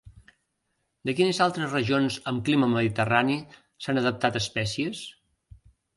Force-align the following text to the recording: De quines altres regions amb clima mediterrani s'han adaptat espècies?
De 1.09 1.13
quines 1.19 1.41
altres 1.45 1.75
regions 1.77 2.17
amb 2.31 2.43
clima 2.47 2.69
mediterrani 2.73 3.35
s'han 3.85 4.01
adaptat 4.03 4.41
espècies? 4.41 5.05